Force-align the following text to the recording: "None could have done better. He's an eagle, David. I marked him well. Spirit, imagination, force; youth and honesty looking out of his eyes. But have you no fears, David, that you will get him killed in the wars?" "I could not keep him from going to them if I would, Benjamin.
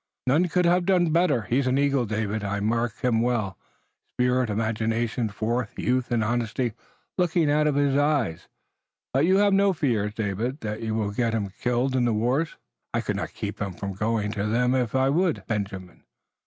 "None 0.25 0.47
could 0.47 0.65
have 0.65 0.87
done 0.87 1.11
better. 1.13 1.43
He's 1.43 1.67
an 1.67 1.77
eagle, 1.77 2.07
David. 2.07 2.43
I 2.43 2.59
marked 2.59 3.01
him 3.01 3.21
well. 3.21 3.55
Spirit, 4.15 4.49
imagination, 4.49 5.29
force; 5.29 5.69
youth 5.77 6.09
and 6.09 6.23
honesty 6.23 6.73
looking 7.19 7.51
out 7.51 7.67
of 7.67 7.75
his 7.75 7.95
eyes. 7.95 8.47
But 9.13 9.25
have 9.27 9.27
you 9.35 9.51
no 9.51 9.73
fears, 9.73 10.15
David, 10.15 10.61
that 10.61 10.81
you 10.81 10.95
will 10.95 11.11
get 11.11 11.35
him 11.35 11.53
killed 11.61 11.95
in 11.95 12.05
the 12.05 12.13
wars?" 12.13 12.57
"I 12.95 13.01
could 13.01 13.17
not 13.17 13.35
keep 13.35 13.61
him 13.61 13.73
from 13.73 13.93
going 13.93 14.31
to 14.31 14.47
them 14.47 14.73
if 14.73 14.95
I 14.95 15.09
would, 15.09 15.43
Benjamin. 15.45 16.03